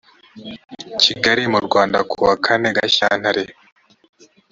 kigali 1.01 1.43
mu 1.53 1.59
rwanda 1.65 1.97
kuwa 2.09 2.33
kane 2.45 2.69
gashyantare 2.77 3.43